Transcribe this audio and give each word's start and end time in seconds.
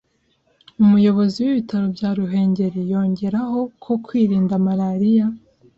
Umuyobozi 0.83 1.37
w’ibitaro 1.45 1.85
bya 1.95 2.09
Ruhengeri 2.17 2.79
yongeraho 2.93 3.59
ko 3.83 3.93
kwirinda 4.05 4.53
malariya 4.65 5.27